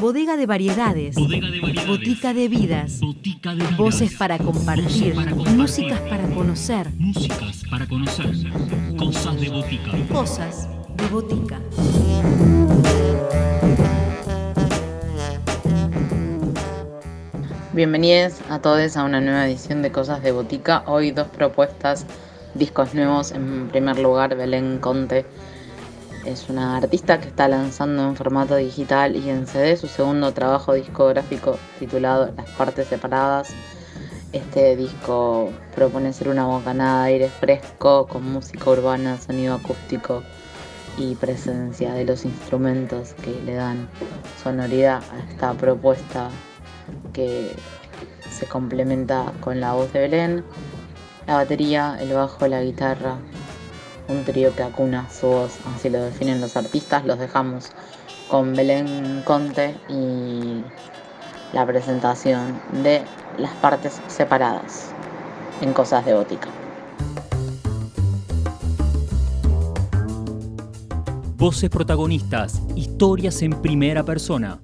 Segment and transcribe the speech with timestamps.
[0.00, 1.16] Bodega de variedades.
[1.86, 3.00] Botica de vidas.
[3.76, 5.16] Voces para compartir.
[5.56, 6.92] Músicas para conocer.
[6.96, 8.32] Músicas para conocer.
[8.96, 9.90] Cosas de botica.
[10.12, 11.60] Cosas de botica.
[17.72, 20.84] Bienvenidos a todos a una nueva edición de Cosas de Botica.
[20.86, 22.06] Hoy dos propuestas,
[22.54, 23.32] discos nuevos.
[23.32, 25.26] En primer lugar, Belén Conte
[26.26, 30.74] es una artista que está lanzando en formato digital y en CD su segundo trabajo
[30.74, 33.50] discográfico titulado Las Partes Separadas.
[34.32, 40.24] Este disco propone ser una bocanada de aire fresco con música urbana, sonido acústico
[40.98, 43.88] y presencia de los instrumentos que le dan
[44.42, 46.30] sonoridad a esta propuesta
[47.12, 47.52] que
[48.30, 50.44] se complementa con la voz de Belén,
[51.26, 53.18] la batería, el bajo, la guitarra,
[54.08, 57.04] un trío que acuna su voz, así lo definen los artistas.
[57.04, 57.70] Los dejamos
[58.28, 60.62] con Belén Conte y
[61.52, 63.02] la presentación de
[63.38, 64.90] las partes separadas
[65.60, 66.48] en Cosas de Bótica.
[71.36, 74.58] Voces protagonistas, historias en primera persona.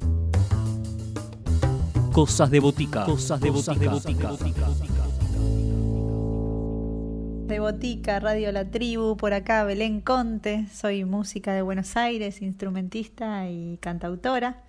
[2.13, 3.05] Cosas de botica.
[3.05, 3.75] Cosas de botica.
[3.75, 4.31] De Botica,
[7.53, 14.63] Radio La Tribu, por acá Belén Conte, soy música de Buenos Aires, instrumentista y cantautora.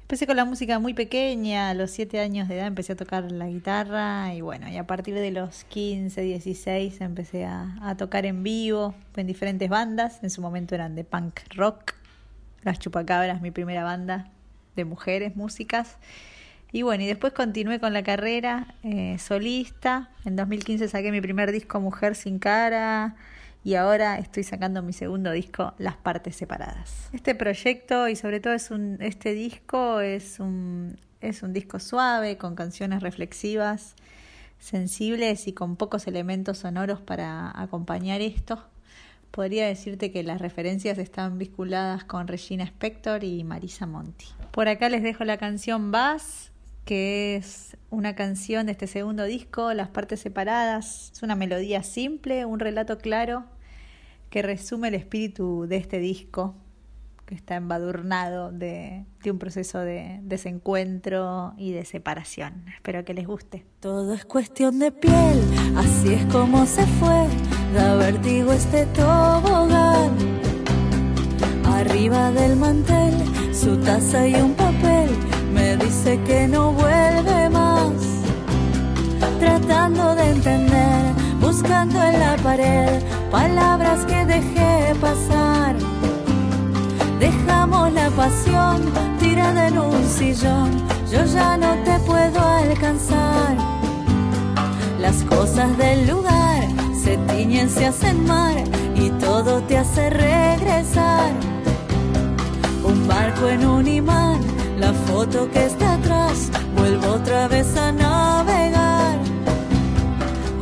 [0.00, 3.30] Empecé con la música muy pequeña, a los 7 años de edad empecé a tocar
[3.30, 8.24] la guitarra y bueno, y a partir de los 15, 16 empecé a, a tocar
[8.24, 11.92] en vivo en diferentes bandas, en su momento eran de punk rock,
[12.62, 14.30] Las Chupacabras, mi primera banda,
[14.76, 15.98] de mujeres, músicas.
[16.72, 20.10] Y bueno, y después continué con la carrera eh, solista.
[20.24, 23.16] En 2015 saqué mi primer disco Mujer sin cara
[23.64, 27.08] y ahora estoy sacando mi segundo disco Las partes separadas.
[27.12, 33.02] Este proyecto y sobre todo este disco es un es un disco suave con canciones
[33.02, 33.94] reflexivas,
[34.58, 38.64] sensibles y con pocos elementos sonoros para acompañar esto.
[39.30, 44.26] Podría decirte que las referencias están vinculadas con Regina Spector y Marisa Monti.
[44.50, 46.52] Por acá les dejo la canción Bass,
[46.86, 51.10] que es una canción de este segundo disco, Las partes separadas.
[51.12, 53.44] Es una melodía simple, un relato claro
[54.30, 56.54] que resume el espíritu de este disco,
[57.26, 62.64] que está embadurnado de, de, un proceso de desencuentro y de separación.
[62.72, 63.66] Espero que les guste.
[63.80, 65.42] Todo es cuestión de piel,
[65.76, 67.26] así es como se fue,
[67.74, 70.16] da vertigo este tobogán.
[71.64, 73.14] Arriba del mantel,
[73.52, 74.54] su taza y un
[76.06, 77.92] que no vuelve más.
[79.40, 81.02] Tratando de entender,
[81.40, 83.02] buscando en la pared,
[83.32, 85.74] palabras que dejé pasar.
[87.18, 88.82] Dejamos la pasión
[89.18, 90.70] tirada en un sillón,
[91.10, 93.56] yo ya no te puedo alcanzar.
[95.00, 96.68] Las cosas del lugar
[97.02, 98.54] se tiñen, se hacen mar
[98.94, 101.32] y todo te hace regresar.
[102.84, 104.40] Un barco en un imán,
[104.86, 109.18] la foto que está atrás, vuelvo otra vez a navegar.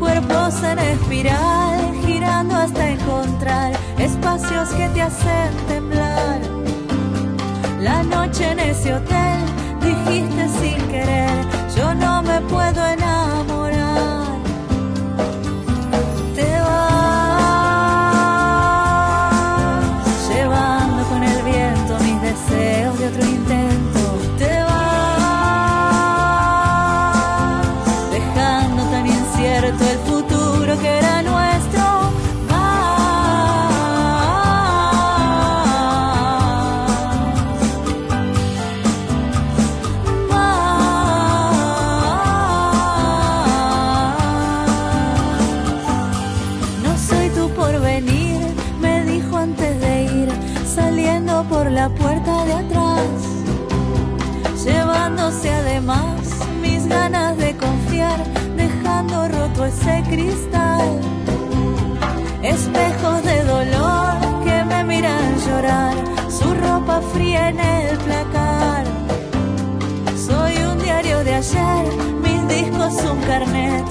[0.00, 6.40] Cuerpos en espiral, girando hasta encontrar espacios que te hacen temblar.
[7.80, 9.40] La noche en ese hotel,
[9.86, 11.34] dijiste sin querer,
[11.76, 13.63] yo no me puedo enamorar.
[59.66, 61.01] Ese cristal.
[62.43, 65.95] Espejos de dolor que me miran llorar,
[66.28, 68.84] su ropa fría en el placar.
[70.16, 71.84] Soy un diario de ayer,
[72.22, 73.84] mis discos un carnet,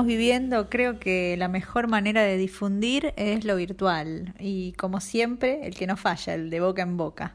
[0.00, 5.74] viviendo, creo que la mejor manera de difundir es lo virtual y como siempre, el
[5.74, 7.34] que no falla, el de boca en boca.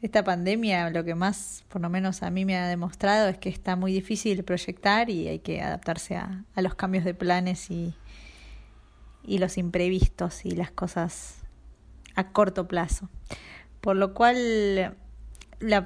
[0.00, 3.48] Esta pandemia lo que más, por lo menos a mí me ha demostrado, es que
[3.48, 7.92] está muy difícil proyectar y hay que adaptarse a, los cambios de planes y,
[9.24, 11.38] y los imprevistos y las cosas
[12.14, 13.08] a corto plazo.
[13.80, 14.96] Por lo cual,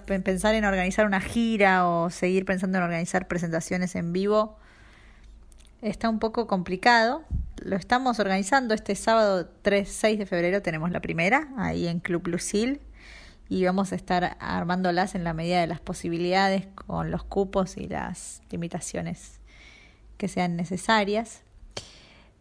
[0.06, 4.58] pensar en organizar una gira o seguir pensando en organizar presentaciones en vivo
[5.82, 7.25] está un poco complicado.
[7.62, 12.26] Lo estamos organizando este sábado 3, 6 de febrero, tenemos la primera ahí en Club
[12.29, 12.81] Lucil
[13.49, 17.87] y vamos a estar armándolas en la medida de las posibilidades con los cupos y
[17.87, 19.40] las limitaciones
[20.17, 21.43] que sean necesarias.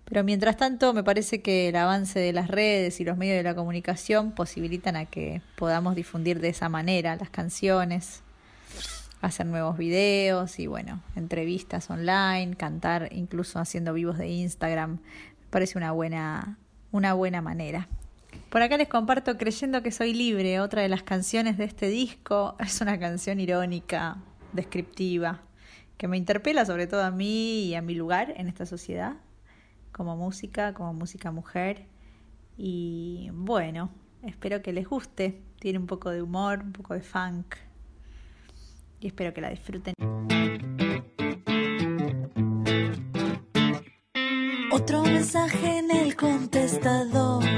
[0.06, 3.44] Pero mientras tanto, me parece que el avance de las redes y los medios de
[3.44, 8.24] la comunicación posibilitan a que podamos difundir de esa manera las canciones,
[9.22, 15.00] hacer nuevos videos y bueno, entrevistas online, cantar incluso haciendo vivos de Instagram.
[15.50, 16.58] Parece una buena,
[16.92, 17.88] una buena manera.
[18.50, 22.56] Por acá les comparto Creyendo que soy libre, otra de las canciones de este disco.
[22.60, 24.18] Es una canción irónica,
[24.54, 25.42] descriptiva,
[25.98, 29.14] que me interpela sobre todo a mí y a mi lugar en esta sociedad,
[29.92, 31.86] como música, como música mujer.
[32.58, 33.92] Y bueno,
[34.24, 35.42] espero que les guste.
[35.60, 37.56] Tiene un poco de humor, un poco de funk
[39.02, 39.94] y espero que la disfruten.
[44.72, 47.51] Otro mensaje en el contestador.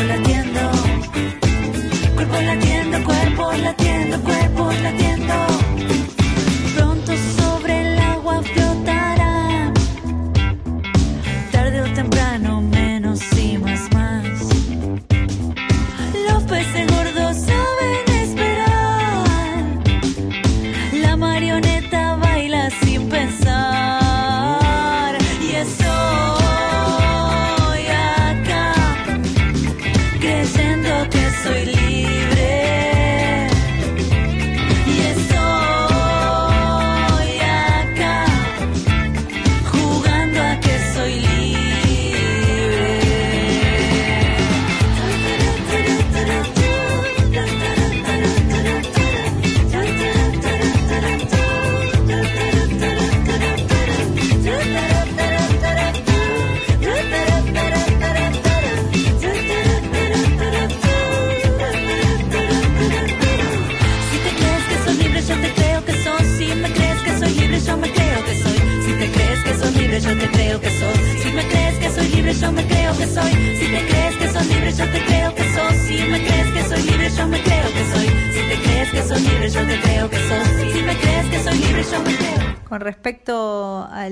[0.00, 0.60] cuerpo latiendo,
[2.14, 5.49] cuerpo latiendo, cuerpo latiendo, cuerpo latiendo.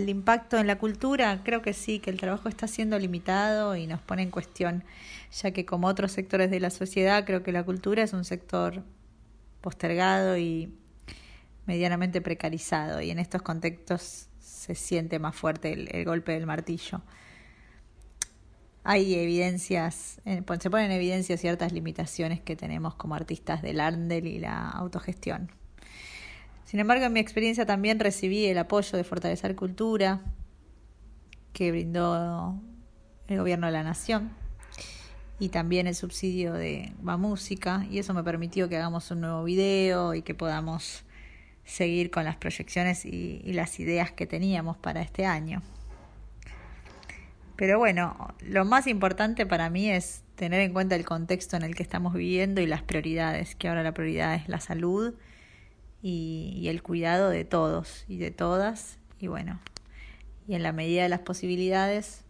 [0.08, 4.00] Impacto en la cultura, creo que sí, que el trabajo está siendo limitado y nos
[4.00, 4.84] pone en cuestión,
[5.32, 8.82] ya que como otros sectores de la sociedad, creo que la cultura es un sector
[9.60, 10.72] postergado y
[11.66, 17.02] medianamente precarizado y en estos contextos se siente más fuerte el, golpe del martillo.
[18.84, 24.38] Hay evidencias, se ponen en evidencia ciertas limitaciones que tenemos como artistas del Arndel y
[24.38, 25.52] la autogestión.
[26.68, 30.20] Sin embargo, en mi experiencia también recibí el apoyo de Fortalecer Cultura
[31.54, 32.60] que brindó
[33.26, 34.32] el gobierno de la nación
[35.38, 39.44] y también el subsidio de Va Música y eso me permitió que hagamos un nuevo
[39.44, 41.04] video y que podamos
[41.64, 45.62] seguir con las proyecciones y, las ideas que teníamos para este año.
[47.56, 51.75] Pero bueno, lo más importante para mí es tener en cuenta el contexto en el
[51.75, 55.14] que estamos viviendo y las prioridades, que ahora la prioridad es la salud
[56.02, 58.99] y, el cuidado de todos y de todas.
[59.19, 59.61] Y bueno,
[60.47, 62.25] y en la medida de las posibilidades,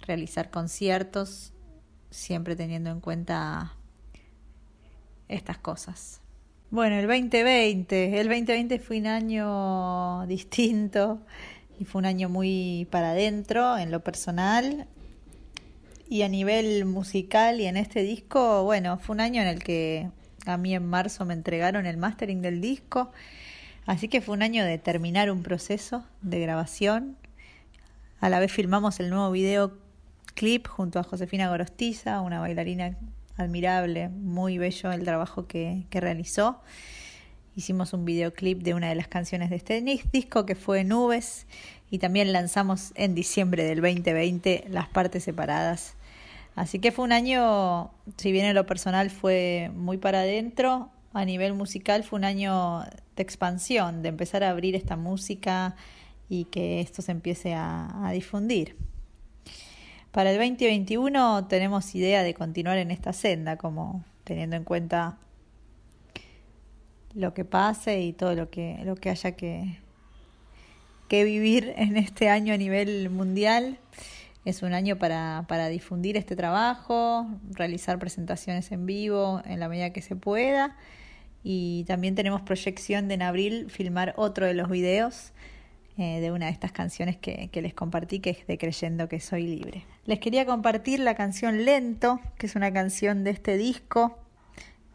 [0.00, 1.52] realizar conciertos,
[2.10, 3.74] siempre teniendo en cuenta
[5.28, 6.20] estas cosas.
[6.70, 11.20] Bueno, el 2020, el 2020 fue un año distinto
[11.78, 14.86] y fue un año muy para adentro en lo personal
[16.08, 20.10] y a nivel musical y en este disco, bueno, fue un año en el que
[20.46, 23.12] a mí en marzo me entregaron el mastering del disco,
[23.86, 27.16] así que fue un año de terminar un proceso de grabación.
[28.20, 29.78] A la vez filmamos el nuevo video
[30.34, 32.96] clip junto a Josefina Gorostiza, una bailarina
[33.36, 36.60] admirable, muy bello el trabajo que, que realizó.
[37.54, 39.80] Hicimos un videoclip de una de las canciones de este
[40.12, 41.46] disco que fue Nubes
[41.90, 45.94] y también lanzamos en diciembre del 2020 las partes separadas.
[46.54, 51.24] Así que fue un año, si bien en lo personal fue muy para adentro, a
[51.24, 52.80] nivel musical fue un año
[53.16, 55.76] de expansión, de empezar a abrir esta música
[56.28, 58.76] y que esto se empiece a, a difundir.
[60.10, 65.18] Para el 2021 tenemos idea de continuar en esta senda, como teniendo en cuenta
[67.14, 69.78] lo que pase y todo lo que, lo que haya que,
[71.08, 73.78] que vivir en este año a nivel mundial.
[74.44, 79.92] Es un año para, para difundir este trabajo, realizar presentaciones en vivo en la medida
[79.92, 80.76] que se pueda.
[81.44, 85.32] Y también tenemos proyección de en abril filmar otro de los videos
[85.98, 89.20] eh, de una de estas canciones que, que, les compartí, que es de Creyendo que
[89.20, 89.84] Soy Libre.
[90.06, 94.18] Les quería compartir la canción Lento, que es una canción de este disco,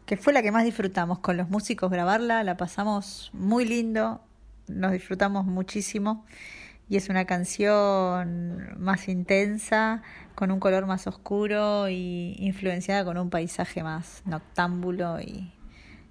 [0.06, 4.20] que fue la que más disfrutamos con los músicos grabarla, la pasamos muy lindo,
[4.66, 6.24] nos disfrutamos muchísimo
[6.88, 10.02] y es una canción más intensa,
[10.34, 15.52] con un color más oscuro y influenciada con un paisaje más noctámbulo y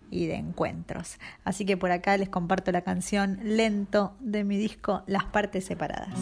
[0.10, 1.17] y de encuentros.
[1.43, 6.17] Así que por acá les comparto la canción Lento de mi disco Las Partes Separadas.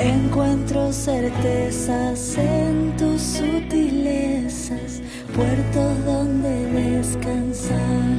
[0.00, 5.02] Encuentro certezas en tus sutilezas,
[5.34, 8.10] puertos donde descansar.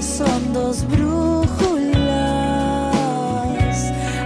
[0.00, 1.46] Son dos brújulas.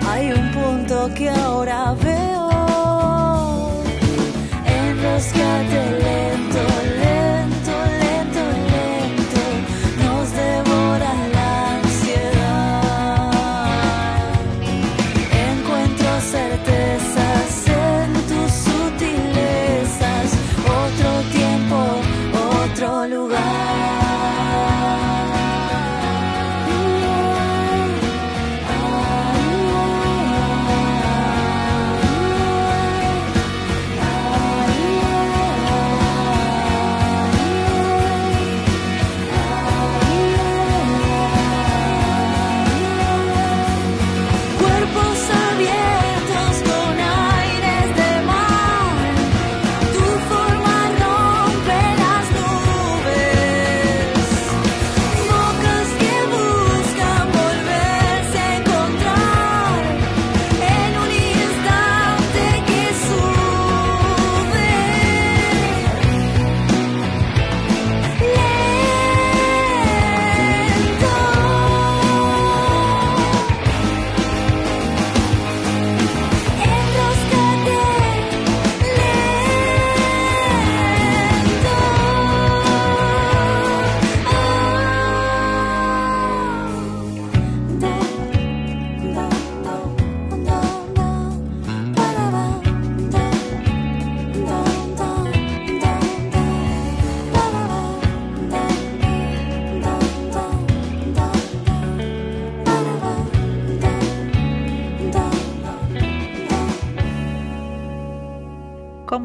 [0.09, 2.51] Hay un punto que ahora veo.
[4.67, 6.00] En los lento.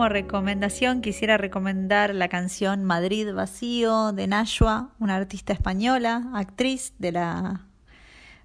[0.10, 7.66] Recomendación quisiera recomendar la canción Madrid Vacío de Nashua, una artista española, actriz de la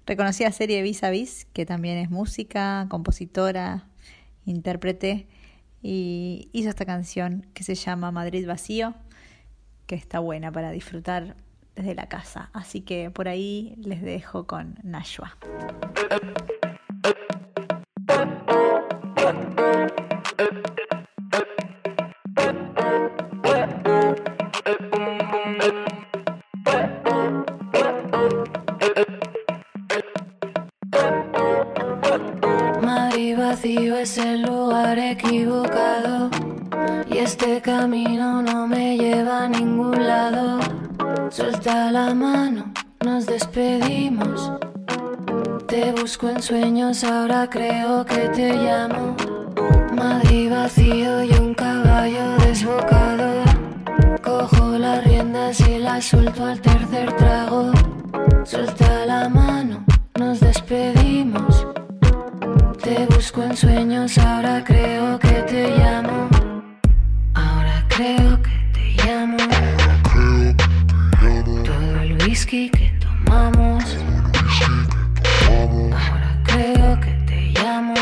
[0.05, 3.87] reconocida serie Vis a Vis, que también es música, compositora,
[4.45, 5.27] intérprete,
[5.81, 8.93] y hizo esta canción que se llama Madrid Vacío,
[9.87, 11.35] que está buena para disfrutar
[11.75, 12.49] desde la casa.
[12.53, 15.37] Así que por ahí les dejo con Nashua.
[37.23, 40.59] este camino no me lleva a ningún lado.
[41.29, 42.73] Suelta la mano,
[43.05, 44.51] nos despedimos.
[45.67, 49.15] Te busco en sueños, ahora creo que te llamo.
[49.93, 53.43] Madrid vacío y un caballo desbocado.
[54.23, 57.71] Cojo las riendas y las suelto al tercer trago.
[58.43, 59.85] Suelta la mano,
[60.17, 61.67] nos despedimos.
[62.81, 66.30] Te busco en sueños, ahora creo que te llamo.
[67.91, 69.37] Ahora creo que te llamo.
[71.65, 73.83] Todo el whisky que tomamos.
[75.49, 77.93] Ahora creo que te llamo.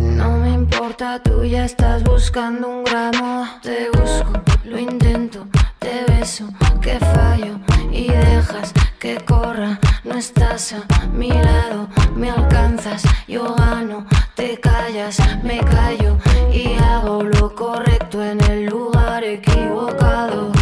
[0.00, 3.46] No me importa, tú ya estás buscando un gramo.
[3.62, 4.32] Te busco,
[4.64, 5.46] lo intento,
[5.78, 6.48] te beso,
[6.80, 7.60] que fallo
[7.92, 9.78] y dejas que corra.
[10.02, 14.06] No estás a mi lado, me alcanzas, yo gano,
[14.46, 16.18] te callas, me callo
[16.52, 20.52] y hago lo correcto en el lugar equivocado.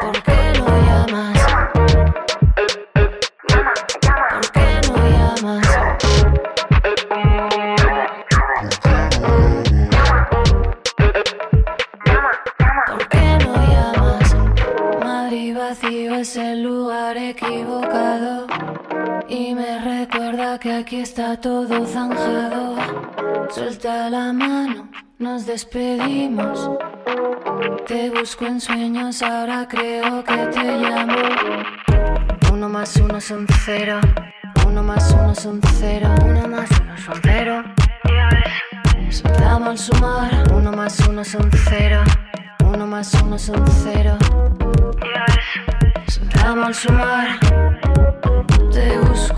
[0.00, 1.38] ¿Por qué no llamas?
[4.32, 5.68] ¿Por qué no llamas?
[12.88, 14.36] ¿Por qué no llamas?
[15.04, 18.48] Madrid vacío es el lugar equivocado
[19.28, 19.77] y me
[20.38, 22.76] recuerda que aquí está todo zanjado.
[23.50, 26.70] Suelta la mano, nos despedimos.
[27.88, 31.16] Te busco en sueños, ahora creo que te llamo.
[32.52, 34.00] Uno más uno son cero.
[34.64, 36.14] Uno más uno son cero.
[36.24, 37.64] Uno más uno son cero.
[39.10, 40.52] Soltamos al sumar.
[40.52, 42.04] Uno más uno son cero.
[42.64, 44.16] Uno más uno son cero.
[46.06, 47.38] Soltamos al sumar.
[48.72, 49.37] Te busco,